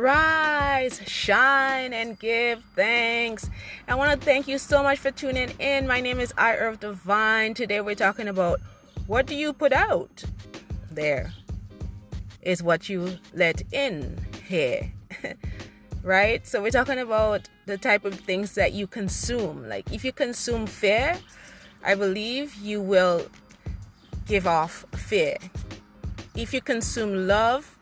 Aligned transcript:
Rise, 0.00 0.98
shine, 1.06 1.92
and 1.92 2.18
give 2.18 2.64
thanks. 2.74 3.50
I 3.86 3.94
want 3.96 4.18
to 4.18 4.24
thank 4.24 4.48
you 4.48 4.56
so 4.56 4.82
much 4.82 4.98
for 4.98 5.10
tuning 5.10 5.50
in. 5.58 5.86
My 5.86 6.00
name 6.00 6.20
is 6.20 6.32
I 6.38 6.56
Earth 6.56 6.80
Divine. 6.80 7.52
Today 7.52 7.82
we're 7.82 7.94
talking 7.94 8.26
about 8.26 8.62
what 9.06 9.26
do 9.26 9.34
you 9.34 9.52
put 9.52 9.74
out? 9.74 10.24
There 10.90 11.34
is 12.40 12.62
what 12.62 12.88
you 12.88 13.18
let 13.34 13.60
in 13.74 14.18
here. 14.48 14.90
right? 16.02 16.46
So 16.46 16.62
we're 16.62 16.70
talking 16.70 16.98
about 16.98 17.50
the 17.66 17.76
type 17.76 18.06
of 18.06 18.14
things 18.14 18.54
that 18.54 18.72
you 18.72 18.86
consume. 18.86 19.68
Like 19.68 19.92
if 19.92 20.02
you 20.02 20.12
consume 20.12 20.66
fear, 20.66 21.18
I 21.84 21.94
believe 21.94 22.54
you 22.54 22.80
will 22.80 23.26
give 24.26 24.46
off 24.46 24.86
fear. 24.96 25.36
If 26.34 26.54
you 26.54 26.62
consume 26.62 27.26
love, 27.26 27.76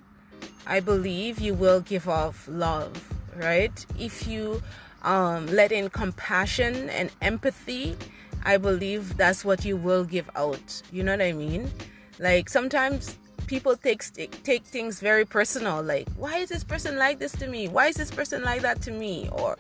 I 0.69 0.81
believe 0.81 1.41
you 1.41 1.55
will 1.55 1.81
give 1.81 2.09
off 2.09 2.47
love, 2.47 2.93
right? 3.35 3.85
If 3.99 4.29
you 4.29 4.63
um, 5.03 5.47
let 5.47 5.73
in 5.73 5.89
compassion 5.89 6.91
and 6.91 7.11
empathy, 7.23 7.97
I 8.45 8.59
believe 8.59 9.17
that's 9.17 9.47
what 9.47 9.65
you 9.65 9.79
will 9.79 10.05
give 10.05 10.31
out. 10.37 10.83
You 10.93 11.03
know 11.03 11.13
what 11.13 11.23
I 11.23 11.33
mean? 11.33 11.71
Like 12.19 12.51
sometimes 12.51 13.17
people 13.47 13.77
take 13.77 14.03
take 14.45 14.63
things 14.65 15.01
very 15.01 15.25
personal. 15.25 15.83
Like, 15.83 16.07
why 16.17 16.37
is 16.37 16.51
this 16.51 16.65
person 16.65 16.99
like 16.99 17.19
this 17.19 17.33
to 17.33 17.49
me? 17.49 17.67
Why 17.69 17.87
is 17.87 17.97
this 17.97 18.11
person 18.11 18.43
like 18.43 18.61
that 18.61 18.83
to 18.83 18.91
me? 18.91 19.31
Or 19.33 19.57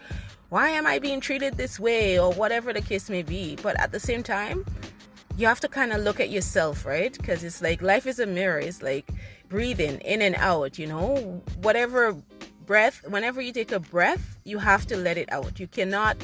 why 0.51 0.69
am 0.69 0.87
I 0.87 0.99
being 0.99 1.21
treated 1.21 1.57
this 1.57 1.81
way? 1.81 2.19
Or 2.19 2.33
whatever 2.33 2.75
the 2.75 2.83
case 2.83 3.09
may 3.09 3.23
be. 3.23 3.57
But 3.63 3.81
at 3.81 3.93
the 3.93 4.01
same 4.01 4.23
time, 4.23 4.67
you 5.39 5.47
have 5.47 5.61
to 5.61 5.69
kind 5.69 5.93
of 5.93 6.03
look 6.03 6.21
at 6.21 6.29
yourself, 6.29 6.85
right? 6.85 7.17
Because 7.17 7.43
it's 7.45 7.63
like 7.63 7.81
life 7.81 8.07
is 8.07 8.19
a 8.19 8.27
mirror. 8.27 8.59
It's 8.59 8.83
like 8.83 9.09
breathing 9.49 10.01
in 10.01 10.23
and 10.23 10.35
out, 10.37 10.79
you 10.79 10.87
know, 10.87 11.43
whatever 11.63 12.17
breath, 12.67 13.03
whenever 13.09 13.41
you 13.41 13.53
take 13.53 13.73
a 13.73 13.81
breath, 13.81 14.39
you 14.45 14.59
have 14.59 14.87
to 14.87 14.97
let 14.97 15.17
it 15.17 15.31
out. 15.33 15.59
You 15.59 15.67
cannot 15.67 16.17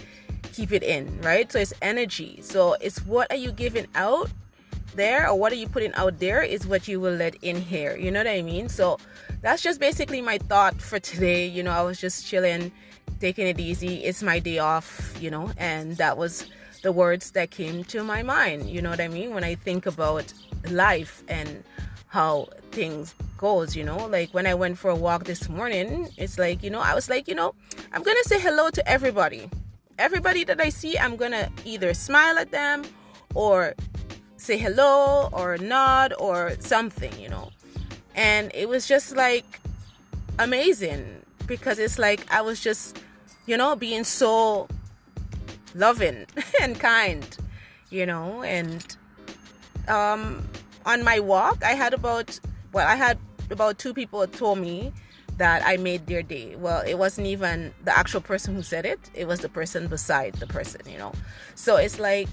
keep 0.52 0.72
it 0.72 0.82
in, 0.82 1.20
right? 1.22 1.50
So 1.50 1.58
it's 1.58 1.72
energy. 1.82 2.40
So 2.42 2.74
it's 2.80 3.04
what 3.06 3.30
are 3.30 3.36
you 3.36 3.50
giving 3.50 3.86
out 3.94 4.30
there 4.94 5.28
or 5.28 5.36
what 5.36 5.52
are 5.52 5.56
you 5.56 5.68
putting 5.68 5.92
out 5.94 6.18
there 6.20 6.42
is 6.42 6.66
what 6.66 6.86
you 6.86 7.00
will 7.00 7.14
let 7.14 7.34
in 7.42 7.56
here. 7.56 7.96
You 7.96 8.10
know 8.10 8.20
what 8.20 8.28
I 8.28 8.42
mean? 8.42 8.68
So 8.68 8.98
that's 9.42 9.62
just 9.62 9.80
basically 9.80 10.20
my 10.20 10.38
thought 10.38 10.80
for 10.80 11.00
today. 11.00 11.46
You 11.46 11.62
know, 11.62 11.72
I 11.72 11.82
was 11.82 12.00
just 12.00 12.26
chilling, 12.26 12.70
taking 13.20 13.46
it 13.46 13.58
easy. 13.58 14.04
It's 14.04 14.22
my 14.22 14.38
day 14.38 14.58
off, 14.58 15.16
you 15.20 15.30
know, 15.30 15.50
and 15.56 15.96
that 15.96 16.16
was 16.16 16.46
the 16.82 16.92
words 16.92 17.32
that 17.32 17.50
came 17.50 17.84
to 17.84 18.04
my 18.04 18.22
mind. 18.22 18.68
You 18.68 18.82
know 18.82 18.90
what 18.90 19.00
I 19.00 19.08
mean? 19.08 19.34
When 19.34 19.44
I 19.44 19.54
think 19.54 19.86
about 19.86 20.32
life 20.70 21.24
and 21.28 21.64
how 22.08 22.48
things 22.70 23.14
goes 23.44 23.76
you 23.76 23.84
know? 23.84 24.00
Like 24.16 24.30
when 24.36 24.46
i 24.46 24.54
went 24.62 24.78
for 24.78 24.90
a 24.90 25.00
walk 25.06 25.24
this 25.24 25.48
morning 25.48 25.88
it's 26.22 26.36
like 26.44 26.58
you 26.64 26.70
know 26.74 26.82
i 26.90 26.92
was 26.98 27.06
like 27.14 27.24
you 27.30 27.36
know 27.40 27.50
i'm 27.92 28.02
gonna 28.08 28.26
say 28.32 28.38
hello 28.40 28.70
to 28.70 28.82
everybody. 28.96 29.42
Everybody 30.06 30.42
that 30.48 30.60
i 30.66 30.70
see 30.80 30.92
i'm 31.04 31.16
gonna 31.22 31.46
either 31.72 31.90
smile 32.08 32.36
at 32.44 32.50
them 32.50 32.78
or 33.34 33.74
say 34.46 34.56
hello 34.66 35.28
or 35.38 35.58
nod 35.58 36.14
or 36.26 36.38
something 36.60 37.12
you 37.24 37.28
know? 37.34 37.46
And 38.14 38.50
it 38.54 38.66
was 38.74 38.82
just 38.94 39.08
like 39.26 39.48
amazing 40.38 41.04
because 41.46 41.78
it's 41.84 41.98
like 42.06 42.20
i 42.38 42.40
was 42.48 42.58
just 42.68 42.98
you 43.50 43.56
know 43.60 43.76
being 43.76 44.04
so 44.04 44.66
loving 45.74 46.24
and 46.62 46.72
kind 46.80 47.28
you 47.90 48.06
know? 48.06 48.42
And 48.42 48.80
um 49.86 50.48
on 50.86 50.98
my 51.02 51.18
walk, 51.20 51.58
I 51.72 51.74
had 51.82 51.92
about 51.94 52.40
well, 52.74 52.88
I 52.88 52.96
had 52.96 53.16
about 53.50 53.78
two 53.78 53.94
people 53.94 54.26
told 54.26 54.58
me 54.58 54.92
that 55.36 55.62
I 55.66 55.76
made 55.76 56.06
their 56.06 56.22
day. 56.22 56.54
Well, 56.56 56.82
it 56.82 56.94
wasn't 56.94 57.26
even 57.26 57.72
the 57.84 57.96
actual 57.96 58.20
person 58.20 58.54
who 58.54 58.62
said 58.62 58.86
it, 58.86 59.00
it 59.14 59.26
was 59.26 59.40
the 59.40 59.48
person 59.48 59.88
beside 59.88 60.34
the 60.34 60.46
person, 60.46 60.80
you 60.86 60.98
know. 60.98 61.12
So 61.54 61.76
it's 61.76 61.98
like, 61.98 62.28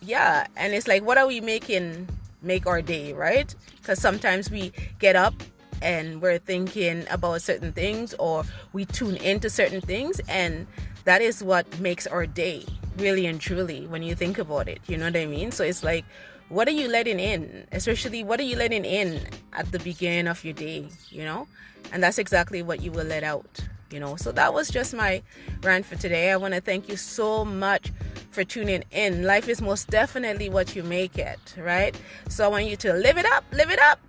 yeah, 0.00 0.46
and 0.56 0.72
it's 0.72 0.88
like, 0.88 1.04
what 1.04 1.18
are 1.18 1.26
we 1.26 1.40
making 1.40 2.08
make 2.42 2.66
our 2.66 2.82
day, 2.82 3.12
right? 3.12 3.54
Because 3.76 4.00
sometimes 4.00 4.50
we 4.50 4.72
get 4.98 5.14
up 5.14 5.34
and 5.82 6.20
we're 6.20 6.38
thinking 6.38 7.04
about 7.10 7.42
certain 7.42 7.72
things 7.72 8.14
or 8.14 8.44
we 8.72 8.84
tune 8.84 9.16
into 9.16 9.48
certain 9.48 9.80
things, 9.80 10.20
and 10.28 10.66
that 11.04 11.22
is 11.22 11.42
what 11.42 11.80
makes 11.80 12.06
our 12.06 12.26
day 12.26 12.64
really 12.98 13.24
and 13.26 13.40
truly 13.40 13.86
when 13.86 14.02
you 14.02 14.14
think 14.14 14.38
about 14.38 14.68
it. 14.68 14.80
You 14.86 14.98
know 14.98 15.06
what 15.06 15.16
I 15.16 15.26
mean? 15.26 15.52
So 15.52 15.64
it's 15.64 15.82
like, 15.82 16.04
what 16.50 16.66
are 16.66 16.72
you 16.72 16.88
letting 16.88 17.20
in 17.20 17.64
especially 17.70 18.24
what 18.24 18.40
are 18.40 18.44
you 18.44 18.56
letting 18.56 18.84
in 18.84 19.24
at 19.52 19.70
the 19.72 19.78
beginning 19.80 20.28
of 20.28 20.44
your 20.44 20.54
day 20.54 20.86
you 21.10 21.24
know? 21.24 21.46
And 21.92 22.02
that's 22.02 22.18
exactly 22.18 22.62
what 22.62 22.82
you 22.82 22.92
will 22.92 23.06
let 23.06 23.24
out 23.24 23.60
you 23.92 24.00
know? 24.00 24.16
So 24.16 24.32
that 24.32 24.54
was 24.54 24.70
just 24.70 24.94
my 24.94 25.22
rant 25.62 25.84
for 25.84 25.96
today. 25.96 26.30
I 26.30 26.36
want 26.36 26.54
to 26.54 26.60
thank 26.60 26.88
you 26.88 26.96
so 26.96 27.44
much 27.44 27.92
for 28.30 28.44
tuning 28.44 28.84
in. 28.90 29.24
Life 29.24 29.48
is 29.48 29.60
most 29.60 29.88
definitely 29.88 30.48
what 30.48 30.76
you 30.76 30.82
make 30.82 31.18
it 31.18 31.54
right? 31.58 31.98
So 32.28 32.44
i 32.44 32.48
want 32.48 32.66
you 32.66 32.76
to 32.76 32.92
live 32.92 33.18
it 33.18 33.26
up 33.26 33.44
live 33.52 33.70
it 33.70 33.80
up. 33.80 34.00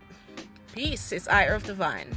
Peace. 0.74 1.12
It's 1.12 1.28
i 1.28 1.48
earth 1.48 1.66
divine 1.66 2.08